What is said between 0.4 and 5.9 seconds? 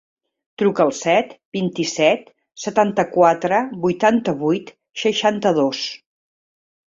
Truca al set, vint-i-set, setanta-quatre, vuitanta-vuit, seixanta-dos.